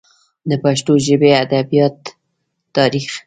[0.49, 2.09] د پښتو ژبې ادبیاتو
[2.75, 3.11] تاریخ